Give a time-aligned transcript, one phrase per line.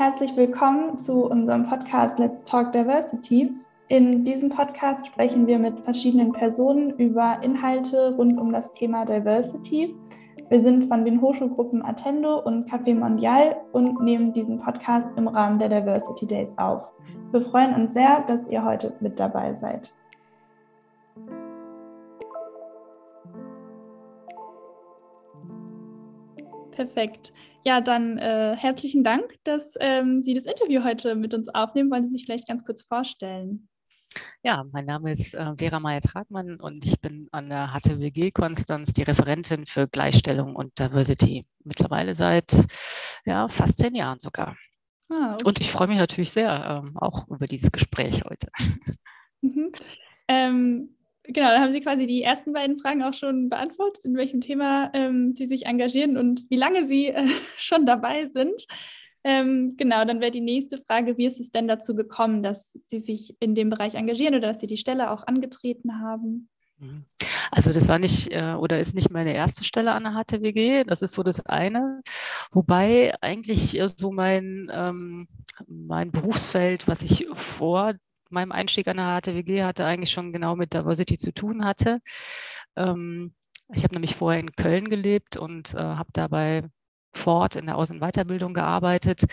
[0.00, 3.52] Herzlich willkommen zu unserem Podcast Let's Talk Diversity.
[3.88, 9.94] In diesem Podcast sprechen wir mit verschiedenen Personen über Inhalte rund um das Thema Diversity.
[10.48, 15.58] Wir sind von den Hochschulgruppen Attendo und Café Mondial und nehmen diesen Podcast im Rahmen
[15.58, 16.90] der Diversity Days auf.
[17.30, 19.92] Wir freuen uns sehr, dass ihr heute mit dabei seid.
[26.80, 27.34] Perfekt.
[27.62, 31.90] Ja, dann äh, herzlichen Dank, dass ähm, Sie das Interview heute mit uns aufnehmen.
[31.90, 33.68] Wollen Sie sich vielleicht ganz kurz vorstellen?
[34.42, 39.02] Ja, mein Name ist äh, Vera Meyer-Tragmann und ich bin an der HTWG Konstanz die
[39.02, 41.44] Referentin für Gleichstellung und Diversity.
[41.64, 42.50] Mittlerweile seit
[43.26, 44.56] ja, fast zehn Jahren sogar.
[45.10, 45.44] Ah, okay.
[45.44, 48.46] Und ich freue mich natürlich sehr ähm, auch über dieses Gespräch heute.
[49.42, 49.72] Mhm.
[50.28, 50.96] Ähm,
[51.32, 54.90] genau, dann haben Sie quasi die ersten beiden Fragen auch schon beantwortet, in welchem Thema
[54.94, 57.26] ähm, Sie sich engagieren und wie lange Sie äh,
[57.56, 58.66] schon dabei sind.
[59.22, 63.00] Ähm, genau, dann wäre die nächste Frage, wie ist es denn dazu gekommen, dass Sie
[63.00, 66.48] sich in dem Bereich engagieren oder dass Sie die Stelle auch angetreten haben?
[66.78, 67.04] Mhm.
[67.50, 71.02] Also das war nicht äh, oder ist nicht meine erste Stelle an der HTWG, das
[71.02, 72.02] ist so das eine.
[72.52, 75.28] Wobei eigentlich so mein, ähm,
[75.66, 77.94] mein Berufsfeld, was ich vor
[78.30, 82.00] meinem Einstieg an der HTWG hatte, eigentlich schon genau mit Diversity zu tun hatte.
[82.76, 83.34] Ähm,
[83.72, 86.64] ich habe nämlich vorher in Köln gelebt und äh, habe dabei
[87.12, 89.24] Ford in der Aus- und Weiterbildung gearbeitet.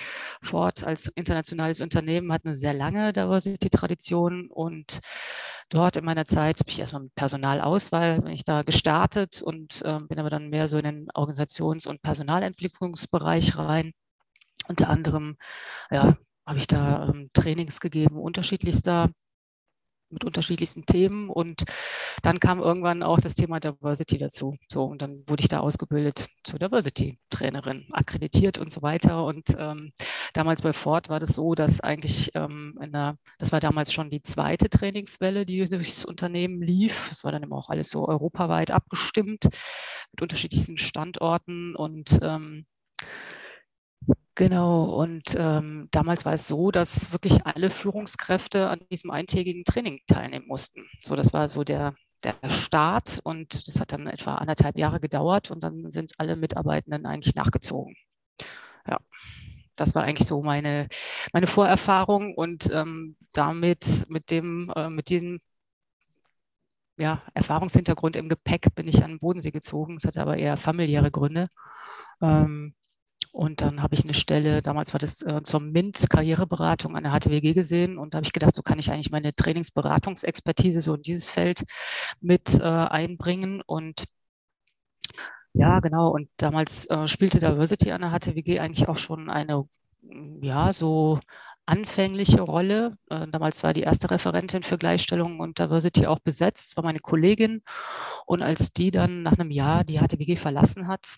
[0.41, 4.99] Ford als internationales Unternehmen hat eine sehr lange Diversity-Tradition und
[5.69, 9.99] dort in meiner Zeit habe ich erstmal mit Personalauswahl, bin ich da gestartet und äh,
[9.99, 13.93] bin aber dann mehr so in den Organisations- und Personalentwicklungsbereich rein.
[14.67, 15.37] Unter anderem
[15.91, 19.11] ja, habe ich da ähm, Trainings gegeben, unterschiedlichster
[20.09, 21.65] mit unterschiedlichsten Themen und
[22.23, 24.55] dann kam irgendwann auch das Thema Diversity dazu.
[24.69, 29.25] So und dann wurde ich da ausgebildet zur Diversity-Trainerin, akkreditiert und so weiter.
[29.25, 29.91] Und ähm,
[30.33, 34.09] damals bei Ford war das so, dass eigentlich ähm, in der, das war damals schon
[34.09, 37.07] die zweite Trainingswelle, die durchs Unternehmen lief.
[37.09, 39.43] Das war dann immer auch alles so europaweit abgestimmt
[40.11, 42.65] mit unterschiedlichsten Standorten und ähm,
[44.37, 49.99] Genau, und ähm, damals war es so, dass wirklich alle Führungskräfte an diesem eintägigen Training
[50.05, 50.85] teilnehmen mussten.
[51.01, 55.49] So, das war so der, der Start und das hat dann etwa anderthalb Jahre gedauert
[55.49, 57.95] und dann sind alle Mitarbeitenden eigentlich nachgezogen.
[58.87, 58.99] Ja,
[59.75, 60.87] das war eigentlich so meine,
[61.33, 65.39] meine Vorerfahrung und ähm, damit, mit dem, äh, mit diesem
[66.97, 69.97] ja, Erfahrungshintergrund im Gepäck bin ich an den Bodensee gezogen.
[69.97, 71.49] Es hatte aber eher familiäre Gründe.
[72.21, 72.73] Ähm,
[73.37, 77.11] und dann habe ich eine Stelle, damals war das äh, zur MINT Karriereberatung an der
[77.11, 81.03] HTWG gesehen und da habe ich gedacht, so kann ich eigentlich meine Trainingsberatungsexpertise so in
[81.03, 81.63] dieses Feld
[82.19, 84.05] mit äh, einbringen und
[85.53, 86.09] ja, genau.
[86.09, 89.65] Und damals äh, spielte Diversity an der HTWG eigentlich auch schon eine,
[90.41, 91.19] ja, so
[91.67, 92.97] anfängliche Rolle.
[93.11, 97.61] Äh, damals war die erste Referentin für Gleichstellung und Diversity auch besetzt, war meine Kollegin.
[98.25, 101.17] Und als die dann nach einem Jahr die HTWG verlassen hat,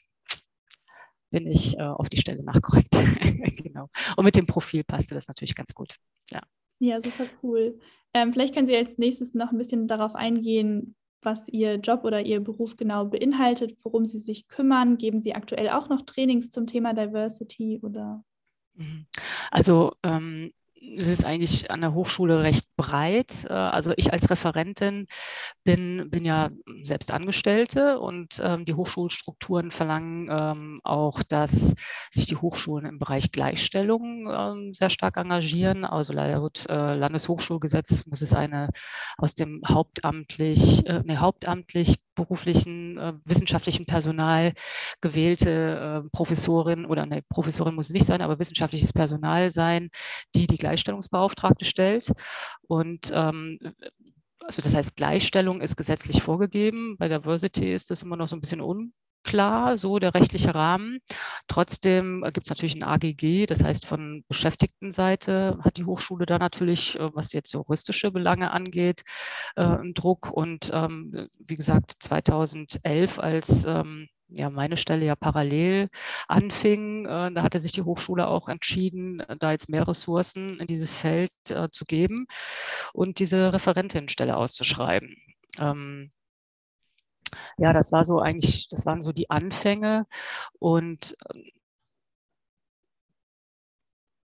[1.29, 2.89] bin ich äh, auf die Stelle nachkorrekt.
[3.63, 3.89] genau.
[4.15, 5.95] Und mit dem Profil passte das natürlich ganz gut.
[6.31, 6.41] Ja,
[6.79, 7.79] ja super cool.
[8.13, 12.21] Ähm, vielleicht können Sie als nächstes noch ein bisschen darauf eingehen, was Ihr Job oder
[12.21, 14.97] Ihr Beruf genau beinhaltet, worum Sie sich kümmern.
[14.97, 18.23] Geben Sie aktuell auch noch Trainings zum Thema Diversity oder?
[18.73, 19.05] Mhm.
[19.51, 20.51] Also ähm,
[20.97, 23.45] es ist eigentlich an der Hochschule recht breit.
[23.49, 25.07] Äh, also ich als Referentin
[25.63, 26.49] bin, bin ja
[26.83, 31.75] selbst Angestellte und ähm, die Hochschulstrukturen verlangen ähm, auch, dass
[32.11, 35.85] sich die Hochschulen im Bereich Gleichstellung ähm, sehr stark engagieren.
[35.85, 38.69] Also laut äh, Landeshochschulgesetz muss es eine
[39.17, 44.53] aus dem hauptamtlich, äh, nee, hauptamtlich beruflichen, äh, wissenschaftlichen Personal
[45.01, 49.89] gewählte äh, Professorin oder eine Professorin muss nicht sein, aber wissenschaftliches Personal sein,
[50.35, 52.11] die die Gleichstellungsbeauftragte stellt.
[52.67, 53.59] Und ähm,
[54.39, 56.97] also das heißt, Gleichstellung ist gesetzlich vorgegeben.
[56.97, 58.61] Bei Diversity ist das immer noch so ein bisschen
[59.29, 60.99] unklar, so der rechtliche Rahmen.
[61.47, 66.99] Trotzdem gibt es natürlich ein AGG, das heißt von Beschäftigtenseite hat die Hochschule da natürlich,
[66.99, 69.03] äh, was jetzt juristische Belange angeht,
[69.55, 70.31] äh, einen Druck.
[70.31, 75.89] Und ähm, wie gesagt, 2011 als ähm, ja, meine Stelle ja parallel
[76.27, 80.67] anfing, äh, da hatte sich die Hochschule auch entschieden, äh, da jetzt mehr Ressourcen in
[80.67, 82.27] dieses Feld äh, zu geben
[82.93, 85.15] und diese Referentinnenstelle auszuschreiben.
[85.57, 86.11] Ähm,
[87.57, 90.05] ja, das war so eigentlich, das waren so die Anfänge
[90.59, 91.43] und ähm,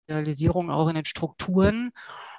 [0.09, 1.91] Realisierung auch in den Strukturen.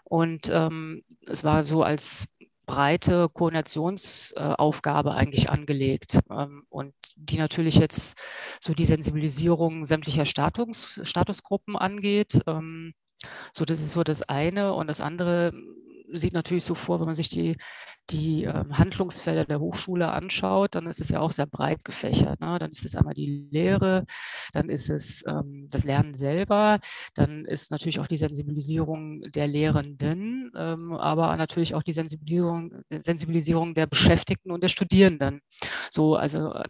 [0.05, 2.27] Und ähm, es war so als
[2.67, 8.19] breite Koordinationsaufgabe eigentlich angelegt ähm, und die natürlich jetzt
[8.61, 12.41] so die Sensibilisierung sämtlicher Status, Statusgruppen angeht.
[12.47, 12.95] Ähm,
[13.53, 14.75] so, das ist so das eine.
[14.75, 15.53] Und das andere
[16.13, 17.57] sieht natürlich so vor, wenn man sich die,
[18.11, 22.41] die ähm, Handlungsfelder der Hochschule anschaut, dann ist es ja auch sehr breit gefächert.
[22.41, 22.59] Ne?
[22.59, 24.05] Dann ist es einmal die Lehre,
[24.53, 26.79] dann ist es ähm, das Lernen selber,
[27.15, 33.75] dann ist natürlich auch die Sensibilisierung der Lehrenden, ähm, aber natürlich auch die Sensibilisierung, Sensibilisierung
[33.75, 35.41] der Beschäftigten und der Studierenden.
[35.91, 36.69] So, also äh,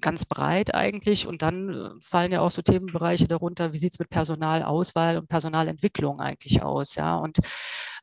[0.00, 1.26] ganz breit eigentlich.
[1.26, 5.28] Und dann äh, fallen ja auch so Themenbereiche darunter, wie sieht es mit Personalauswahl und
[5.28, 7.16] Personalentwicklung eigentlich aus, ja.
[7.16, 7.38] Und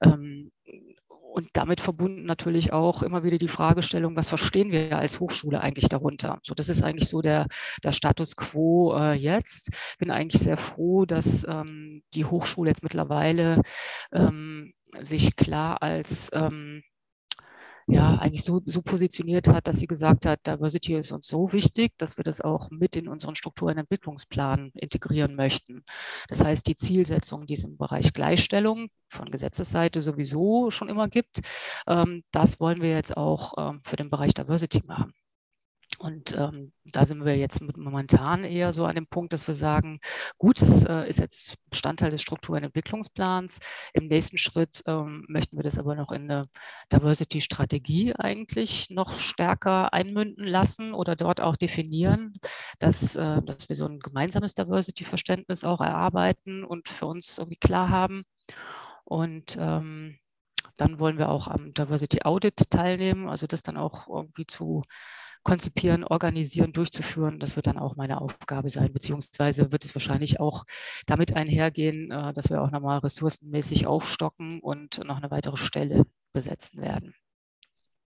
[0.01, 0.51] ähm,
[1.35, 5.89] und damit verbunden natürlich auch immer wieder die Fragestellung, was verstehen wir als Hochschule eigentlich
[5.89, 6.39] darunter?
[6.41, 7.47] So, das ist eigentlich so der,
[7.83, 9.69] der Status quo äh, jetzt.
[9.99, 13.61] Bin eigentlich sehr froh, dass ähm, die Hochschule jetzt mittlerweile
[14.13, 16.83] ähm, sich klar als ähm,
[17.87, 21.93] ja eigentlich so, so positioniert hat, dass sie gesagt hat, Diversity ist uns so wichtig,
[21.97, 25.83] dass wir das auch mit in unseren Struktur- und Entwicklungsplan integrieren möchten.
[26.27, 31.41] Das heißt, die Zielsetzung, die es im Bereich Gleichstellung von Gesetzesseite sowieso schon immer gibt,
[31.87, 35.13] ähm, das wollen wir jetzt auch ähm, für den Bereich Diversity machen.
[35.99, 39.99] Und ähm, da sind wir jetzt momentan eher so an dem Punkt, dass wir sagen,
[40.37, 43.59] gut, das äh, ist jetzt Bestandteil des Struktur- und Entwicklungsplans.
[43.93, 46.49] Im nächsten Schritt ähm, möchten wir das aber noch in eine
[46.91, 52.33] Diversity-Strategie eigentlich noch stärker einmünden lassen oder dort auch definieren,
[52.79, 57.89] dass, äh, dass wir so ein gemeinsames Diversity-Verständnis auch erarbeiten und für uns irgendwie klar
[57.89, 58.23] haben.
[59.05, 60.17] Und ähm,
[60.77, 64.83] dann wollen wir auch am Diversity Audit teilnehmen, also das dann auch irgendwie zu
[65.45, 67.39] konzipieren, organisieren, durchzuführen.
[67.39, 70.65] Das wird dann auch meine Aufgabe sein, beziehungsweise wird es wahrscheinlich auch
[71.05, 76.03] damit einhergehen, äh, dass wir auch nochmal ressourcenmäßig aufstocken und noch eine weitere Stelle
[76.33, 77.13] besetzen werden.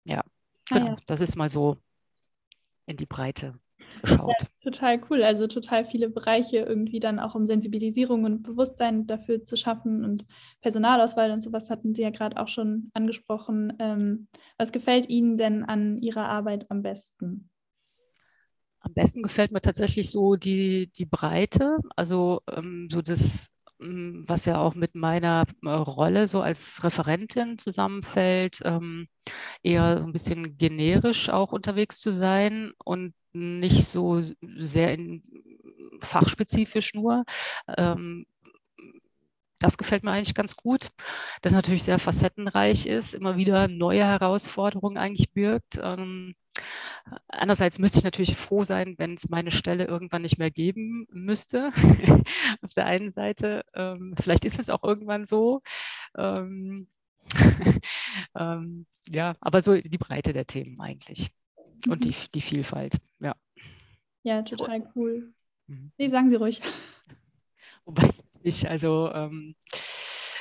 [0.03, 0.23] Ja,
[0.69, 0.85] genau.
[0.85, 0.95] Ah, ja.
[1.05, 1.77] Das ist mal so
[2.87, 3.59] in die Breite
[4.01, 4.33] geschaut.
[4.39, 5.23] Ja, total cool.
[5.23, 10.25] Also total viele Bereiche irgendwie dann auch um Sensibilisierung und Bewusstsein dafür zu schaffen und
[10.61, 13.73] Personalauswahl und sowas hatten Sie ja gerade auch schon angesprochen.
[13.79, 14.27] Ähm,
[14.57, 17.49] was gefällt Ihnen denn an Ihrer Arbeit am besten?
[18.79, 23.49] Am besten gefällt mir tatsächlich so die, die Breite, also ähm, so das
[23.79, 29.07] was ja auch mit meiner äh, Rolle so als Referentin zusammenfällt, ähm,
[29.63, 35.23] eher ein bisschen generisch auch unterwegs zu sein und nicht so sehr in,
[36.01, 37.23] fachspezifisch nur.
[37.77, 38.25] Ähm,
[39.59, 40.89] das gefällt mir eigentlich ganz gut,
[41.41, 45.79] das natürlich sehr facettenreich ist, immer wieder neue Herausforderungen eigentlich birgt.
[47.27, 51.71] Andererseits müsste ich natürlich froh sein, wenn es meine Stelle irgendwann nicht mehr geben müsste.
[52.61, 55.61] Auf der einen Seite, ähm, vielleicht ist es auch irgendwann so.
[56.17, 56.87] Ähm,
[58.35, 61.31] ähm, ja, aber so die Breite der Themen eigentlich
[61.89, 62.31] und die, mhm.
[62.33, 63.35] die Vielfalt, ja.
[64.23, 65.33] Ja, total cool.
[65.67, 65.91] Mhm.
[65.97, 66.61] Nee, sagen Sie ruhig.
[67.85, 68.09] Wobei
[68.43, 69.55] ich also ähm,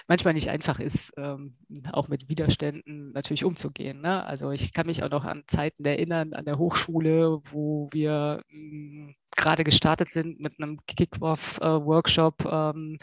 [0.06, 1.55] manchmal nicht einfach ist, ähm,
[1.93, 4.00] auch mit Widerständen natürlich umzugehen.
[4.00, 4.25] Ne?
[4.25, 9.14] Also ich kann mich auch noch an Zeiten erinnern an der Hochschule, wo wir hm,
[9.37, 12.44] gerade gestartet sind mit einem Kick-Off-Workshop.
[12.44, 12.99] Äh, ähm,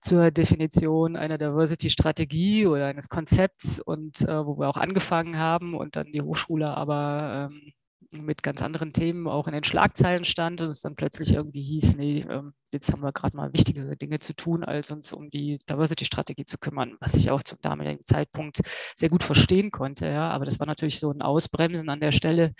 [0.00, 5.96] zur Definition einer Diversity-Strategie oder eines Konzepts und äh, wo wir auch angefangen haben und
[5.96, 7.72] dann die Hochschule aber ähm,
[8.22, 11.96] mit ganz anderen Themen auch in den Schlagzeilen stand und es dann plötzlich irgendwie hieß,
[11.96, 15.58] nee, ähm, jetzt haben wir gerade mal wichtigere Dinge zu tun, als uns um die
[15.68, 18.60] Diversity-Strategie zu kümmern, was ich auch zum damaligen Zeitpunkt
[18.96, 20.06] sehr gut verstehen konnte.
[20.06, 22.54] Ja, aber das war natürlich so ein Ausbremsen an der Stelle.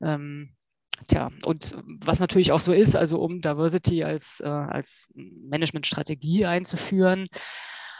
[0.00, 0.54] Ähm,
[1.08, 7.28] Tja, und was natürlich auch so ist, also um Diversity als, äh, als Managementstrategie einzuführen,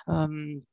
[0.07, 0.67] ähm,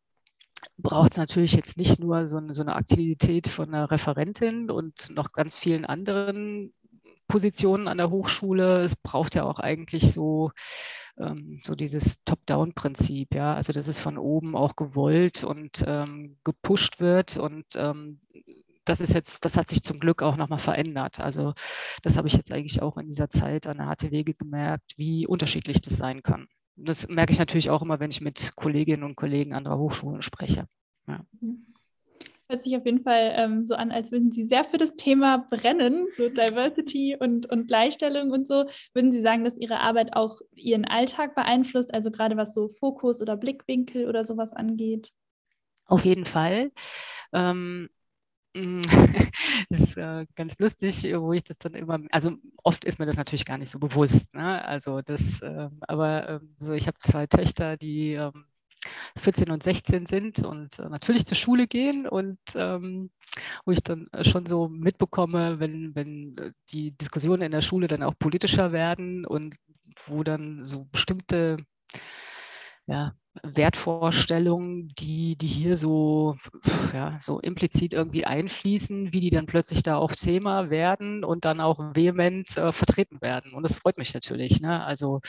[0.78, 5.10] braucht es natürlich jetzt nicht nur so eine, so eine Aktivität von einer Referentin und
[5.10, 6.74] noch ganz vielen anderen
[7.28, 8.84] Positionen an der Hochschule.
[8.84, 10.52] Es braucht ja auch eigentlich so,
[11.18, 17.00] ähm, so dieses Top-Down-Prinzip, ja, also dass es von oben auch gewollt und ähm, gepusht
[17.00, 18.22] wird und ähm,
[18.86, 21.20] das ist jetzt, das hat sich zum Glück auch nochmal verändert.
[21.20, 21.54] Also
[22.04, 25.82] das habe ich jetzt eigentlich auch in dieser Zeit an der HTW gemerkt, wie unterschiedlich
[25.82, 26.48] das sein kann.
[26.78, 30.68] Das merke ich natürlich auch immer, wenn ich mit Kolleginnen und Kollegen anderer Hochschulen spreche.
[31.08, 31.26] Ja.
[31.42, 31.66] Mhm.
[32.50, 35.46] Hört sich auf jeden Fall ähm, so an, als würden Sie sehr für das Thema
[35.50, 38.66] brennen, so Diversity und, und Gleichstellung und so.
[38.94, 43.22] Würden Sie sagen, dass Ihre Arbeit auch Ihren Alltag beeinflusst, also gerade was so Fokus
[43.22, 45.12] oder Blickwinkel oder sowas angeht?
[45.86, 46.72] Auf jeden Fall.
[47.34, 47.90] Ähm,
[49.70, 52.32] das ist äh, ganz lustig, wo ich das dann immer, also
[52.64, 54.34] oft ist mir das natürlich gar nicht so bewusst.
[54.34, 54.64] Ne?
[54.66, 58.46] Also das, äh, aber äh, so, ich habe zwei Töchter, die ähm,
[59.18, 63.12] 14 und 16 sind und äh, natürlich zur Schule gehen und ähm,
[63.66, 66.36] wo ich dann schon so mitbekomme, wenn, wenn
[66.70, 69.56] die Diskussionen in der Schule dann auch politischer werden und
[70.08, 71.58] wo dann so bestimmte
[72.88, 76.36] ja, Wertvorstellungen, die, die hier so,
[76.94, 81.62] ja, so implizit irgendwie einfließen, wie die dann plötzlich da auch Thema werden und dann
[81.62, 83.54] auch vehement äh, vertreten werden.
[83.54, 84.62] Und das freut mich natürlich.
[84.62, 84.84] Ne?
[84.84, 85.22] Also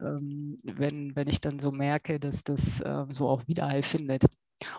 [0.00, 4.24] ähm, wenn, wenn ich dann so merke, dass das äh, so auch Widerhall findet.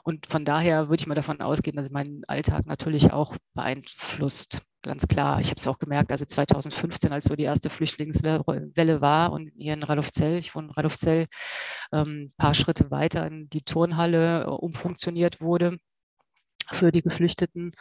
[0.03, 4.61] Und von daher würde ich mal davon ausgehen, dass meinen Alltag natürlich auch beeinflusst.
[4.81, 5.39] Ganz klar.
[5.41, 9.73] Ich habe es auch gemerkt, also 2015, als so die erste Flüchtlingswelle war und hier
[9.73, 11.27] in Radolfzell, ich wohne in Radolfzell,
[11.91, 15.79] ein ähm, paar Schritte weiter in die Turnhalle äh, umfunktioniert wurde
[16.71, 17.71] für die Geflüchteten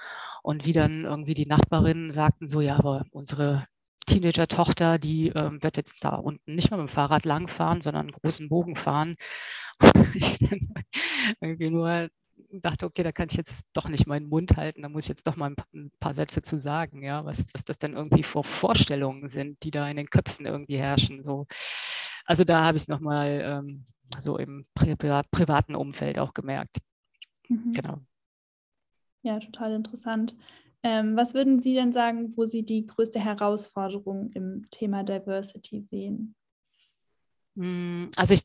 [0.43, 3.67] und wie dann irgendwie die Nachbarinnen sagten so, ja, aber unsere
[4.05, 8.13] Teenager-Tochter, die ähm, wird jetzt da unten nicht mehr mit dem Fahrrad langfahren, sondern einen
[8.13, 9.17] großen Bogen fahren.
[9.81, 10.61] Und ich dann
[11.41, 12.09] irgendwie nur
[12.51, 15.27] dachte, okay, da kann ich jetzt doch nicht meinen Mund halten, da muss ich jetzt
[15.27, 19.29] doch mal ein paar Sätze zu sagen, ja, was, was das denn irgendwie vor Vorstellungen
[19.29, 21.25] sind, die da in den Köpfen irgendwie herrschen.
[21.25, 21.47] So.
[22.25, 23.85] Also da habe ich es nochmal ähm,
[24.21, 26.79] so im Pri privaten Umfeld auch gemerkt.
[27.49, 27.73] Mhm.
[27.73, 27.99] Genau.
[29.23, 30.37] Ja, total interessant.
[30.85, 36.35] Ähm, was würden Sie denn sagen, wo Sie die größte Herausforderung im Thema Diversity sehen?
[37.57, 38.43] Hm, also ich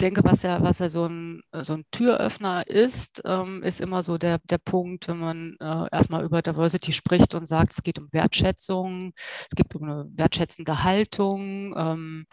[0.00, 4.18] denke, was ja, was ja so ein, so ein Türöffner ist, ähm, ist immer so
[4.18, 8.08] der, der Punkt, wenn man äh, erstmal über Diversity spricht und sagt, es geht um
[8.10, 12.26] Wertschätzung, es geht um eine wertschätzende Haltung, ähm,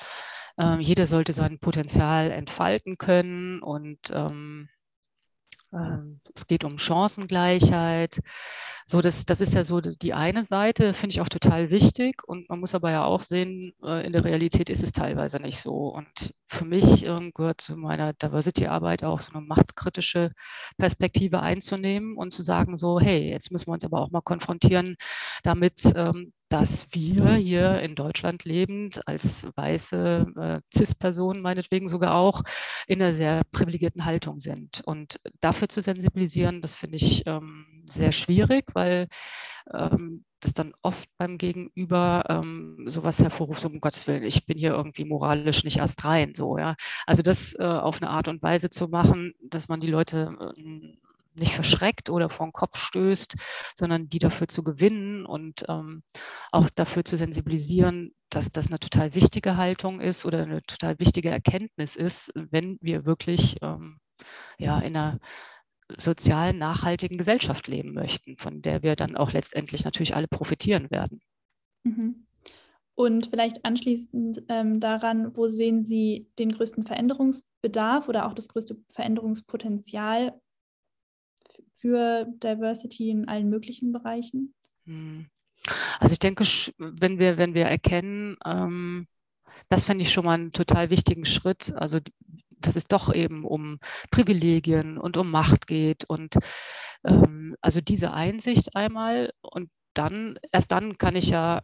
[0.57, 4.67] äh, jeder sollte sein Potenzial entfalten können und ähm,
[6.35, 8.19] es geht um Chancengleichheit.
[8.85, 12.23] So, das, das ist ja so die eine Seite, finde ich auch total wichtig.
[12.27, 15.59] Und man muss aber ja auch sehen, äh, in der Realität ist es teilweise nicht
[15.59, 15.87] so.
[15.87, 20.31] Und für mich ähm, gehört zu meiner Diversity-Arbeit auch so eine machtkritische
[20.77, 24.97] Perspektive einzunehmen und zu sagen, so, hey, jetzt müssen wir uns aber auch mal konfrontieren
[25.43, 32.43] damit, ähm, dass wir hier in Deutschland lebend als weiße äh, CIS-Personen meinetwegen sogar auch
[32.85, 34.81] in einer sehr privilegierten Haltung sind.
[34.85, 39.07] Und dafür zu sensibilisieren, das finde ich ähm, sehr schwierig, weil
[39.73, 44.59] ähm, das dann oft beim Gegenüber ähm, sowas hervorruft, so um Gottes Willen, ich bin
[44.59, 46.75] hier irgendwie moralisch nicht erst rein, so, ja.
[47.07, 50.97] Also das äh, auf eine Art und Weise zu machen, dass man die Leute äh,
[51.35, 53.35] nicht verschreckt oder vor den Kopf stößt,
[53.75, 56.03] sondern die dafür zu gewinnen und ähm,
[56.51, 61.29] auch dafür zu sensibilisieren, dass das eine total wichtige Haltung ist oder eine total wichtige
[61.29, 63.99] Erkenntnis ist, wenn wir wirklich ähm,
[64.57, 65.19] ja, in einer
[65.97, 71.21] sozialen, nachhaltigen Gesellschaft leben möchten, von der wir dann auch letztendlich natürlich alle profitieren werden.
[71.83, 72.25] Mhm.
[72.95, 78.77] Und vielleicht anschließend ähm, daran, wo sehen Sie den größten Veränderungsbedarf oder auch das größte
[78.91, 80.39] Veränderungspotenzial
[81.75, 84.53] für Diversity in allen möglichen Bereichen?
[84.85, 85.27] Hm.
[85.99, 86.43] Also ich denke,
[86.77, 89.07] wenn wir, wenn wir erkennen, ähm,
[89.69, 91.73] das fände ich schon mal einen total wichtigen Schritt.
[91.75, 91.99] Also
[92.63, 93.79] dass es doch eben um
[94.09, 96.35] Privilegien und um Macht geht und
[97.03, 101.61] ähm, also diese Einsicht einmal und dann, erst dann kann ich ja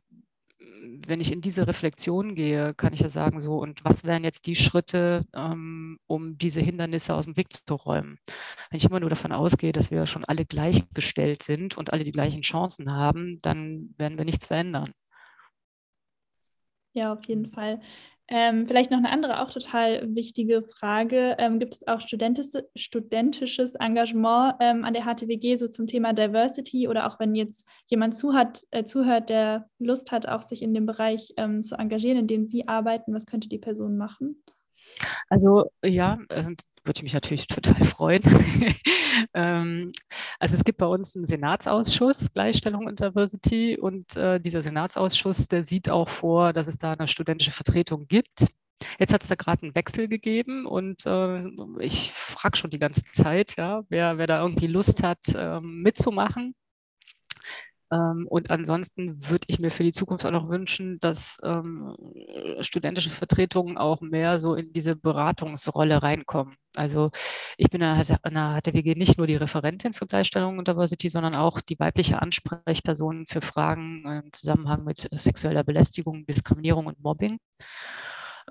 [0.60, 4.46] wenn ich in diese Reflexion gehe, kann ich ja sagen, so, und was wären jetzt
[4.46, 8.20] die Schritte, ähm, um diese Hindernisse aus dem Weg zu räumen?
[8.70, 12.12] Wenn ich immer nur davon ausgehe, dass wir schon alle gleichgestellt sind und alle die
[12.12, 14.94] gleichen Chancen haben, dann werden wir nichts verändern.
[16.94, 17.80] Ja, auf jeden Fall.
[18.32, 21.36] Ähm, vielleicht noch eine andere, auch total wichtige Frage.
[21.40, 26.88] Ähm, gibt es auch studentisches, studentisches Engagement ähm, an der HTWG so zum Thema Diversity
[26.88, 30.86] oder auch wenn jetzt jemand zuhört, äh, zuhört, der Lust hat, auch sich in dem
[30.86, 34.44] Bereich ähm, zu engagieren, in dem Sie arbeiten, was könnte die Person machen?
[35.30, 36.56] Also ja, äh,
[36.90, 38.24] würde ich mich natürlich total freuen.
[39.36, 39.92] ähm,
[40.40, 45.64] also es gibt bei uns einen Senatsausschuss Gleichstellung und Diversity und äh, dieser Senatsausschuss, der
[45.64, 48.48] sieht auch vor, dass es da eine studentische Vertretung gibt.
[48.98, 51.48] Jetzt hat es da gerade einen Wechsel gegeben und äh,
[51.80, 56.56] ich frage schon die ganze Zeit, ja, wer, wer da irgendwie Lust hat, äh, mitzumachen.
[57.92, 61.96] Ähm, und ansonsten würde ich mir für die Zukunft auch noch wünschen, dass ähm,
[62.62, 66.56] studentische Vertretungen auch mehr so in diese Beratungsrolle reinkommen.
[66.76, 67.10] Also
[67.58, 71.62] ich bin an der HTWG nicht nur die Referentin für Gleichstellung und Diversity, sondern auch
[71.62, 77.40] die weibliche Ansprechperson für Fragen im Zusammenhang mit sexueller Belästigung, Diskriminierung und Mobbing.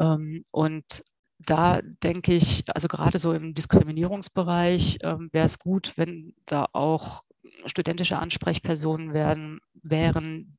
[0.00, 1.04] Ähm, und
[1.38, 7.23] da denke ich, also gerade so im Diskriminierungsbereich ähm, wäre es gut, wenn da auch
[7.67, 10.59] studentische Ansprechpersonen werden, wären,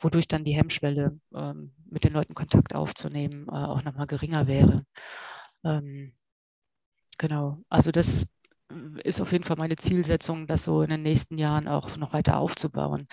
[0.00, 4.84] wodurch dann die Hemmschwelle, ähm, mit den Leuten Kontakt aufzunehmen, äh, auch nochmal geringer wäre.
[5.64, 6.12] Ähm,
[7.18, 7.62] genau.
[7.68, 8.26] Also das
[9.02, 12.38] ist auf jeden Fall meine Zielsetzung, das so in den nächsten Jahren auch noch weiter
[12.38, 13.06] aufzubauen.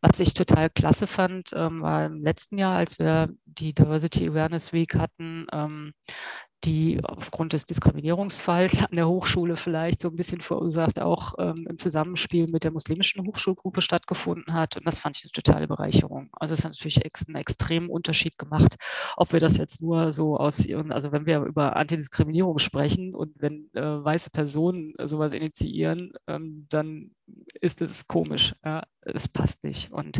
[0.00, 4.72] Was ich total klasse fand, ähm, war im letzten Jahr, als wir die Diversity Awareness
[4.72, 5.92] Week hatten, ähm,
[6.64, 11.78] die aufgrund des Diskriminierungsfalls an der Hochschule vielleicht so ein bisschen verursacht auch ähm, im
[11.78, 14.76] Zusammenspiel mit der muslimischen Hochschulgruppe stattgefunden hat.
[14.76, 16.28] Und das fand ich eine totale Bereicherung.
[16.32, 18.76] Also es hat natürlich ex einen extremen Unterschied gemacht,
[19.16, 23.70] ob wir das jetzt nur so aus also wenn wir über Antidiskriminierung sprechen und wenn
[23.74, 27.12] äh, weiße Personen sowas initiieren, ähm, dann
[27.54, 28.54] ist es komisch.
[28.64, 28.84] Ja?
[29.00, 29.90] Es passt nicht.
[29.92, 30.18] Und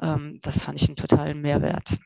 [0.00, 1.98] ähm, das fand ich einen totalen Mehrwert.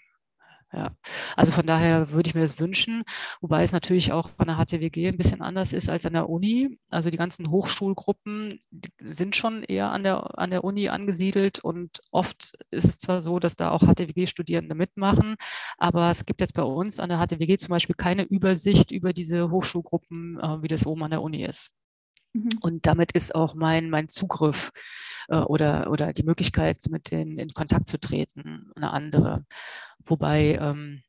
[0.72, 0.90] Ja,
[1.34, 3.02] also von daher würde ich mir das wünschen,
[3.40, 6.78] wobei es natürlich auch an der HTWG ein bisschen anders ist als an der Uni.
[6.90, 8.60] Also die ganzen Hochschulgruppen
[9.00, 13.38] sind schon eher an der, an der Uni angesiedelt und oft ist es zwar so,
[13.38, 15.36] dass da auch HTWG-Studierende mitmachen,
[15.78, 19.50] aber es gibt jetzt bei uns an der HTWG zum Beispiel keine Übersicht über diese
[19.50, 21.70] Hochschulgruppen, äh, wie das oben an der Uni ist.
[22.44, 22.58] Mhm.
[22.60, 24.70] Und damit ist auch mein, mein Zugriff
[25.28, 29.44] äh, oder, oder die Möglichkeit, mit denen in Kontakt zu treten, eine andere.
[30.04, 31.02] Wobei, ähm,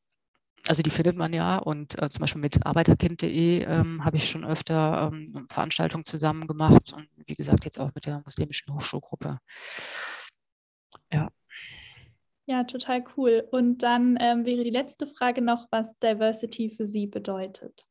[0.67, 4.45] also die findet man ja und äh, zum Beispiel mit arbeiterkind.de ähm, habe ich schon
[4.45, 9.39] öfter ähm, Veranstaltungen zusammen gemacht und wie gesagt jetzt auch mit der muslimischen Hochschulgruppe.
[11.11, 11.29] Ja.
[12.45, 13.47] Ja, total cool.
[13.51, 17.88] Und dann ähm, wäre die letzte Frage noch, was Diversity für Sie bedeutet.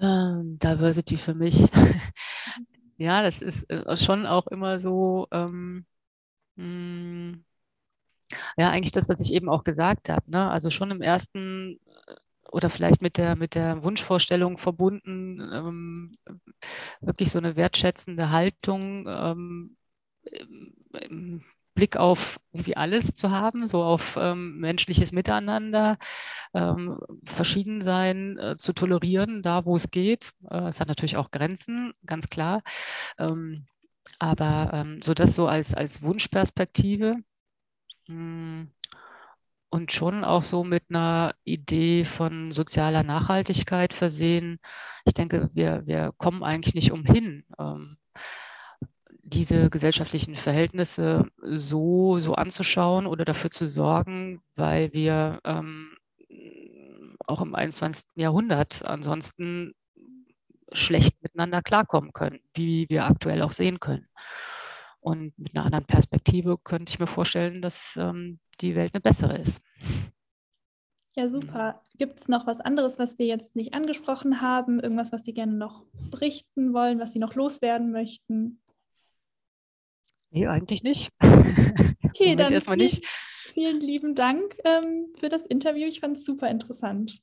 [0.00, 1.56] Ähm, Diversity für mich.
[2.98, 5.86] ja, das ist äh, schon auch immer so, ähm,
[6.56, 7.44] mh, hm,
[8.56, 10.30] ja, eigentlich das, was ich eben auch gesagt habe.
[10.30, 10.50] Ne?
[10.50, 12.14] Also schon im ersten äh,
[12.50, 16.12] oder vielleicht mit der, mit der Wunschvorstellung verbunden, ähm,
[17.00, 19.76] wirklich so eine wertschätzende Haltung ähm,
[21.74, 25.98] Blick auf irgendwie alles zu haben, so auf ähm, menschliches Miteinander,
[26.54, 30.32] ähm, Verschiedensein äh, zu tolerieren, da wo es geht.
[30.50, 32.62] Äh, es hat natürlich auch Grenzen, ganz klar.
[33.18, 33.66] Ähm,
[34.18, 37.16] aber ähm, so das so als, als Wunschperspektive
[38.06, 38.70] hm,
[39.70, 44.60] und schon auch so mit einer Idee von sozialer Nachhaltigkeit versehen.
[45.04, 47.96] Ich denke, wir, wir kommen eigentlich nicht umhin, ähm,
[49.24, 55.96] diese gesellschaftlichen Verhältnisse so, so anzuschauen oder dafür zu sorgen, weil wir ähm,
[57.26, 58.10] auch im 21.
[58.16, 59.74] Jahrhundert ansonsten
[60.72, 64.08] schlecht miteinander klarkommen können, wie wir aktuell auch sehen können.
[65.00, 69.36] Und mit einer anderen Perspektive könnte ich mir vorstellen, dass ähm, die Welt eine bessere
[69.38, 69.60] ist.
[71.16, 71.80] Ja, super.
[71.96, 74.80] Gibt es noch was anderes, was wir jetzt nicht angesprochen haben?
[74.80, 78.60] Irgendwas, was Sie gerne noch berichten wollen, was Sie noch loswerden möchten?
[80.34, 81.10] Nee, eigentlich nicht.
[82.16, 83.06] Okay, dann erstmal vielen, nicht.
[83.52, 85.88] vielen lieben Dank ähm, für das Interview.
[85.88, 87.20] Ich fand es super interessant.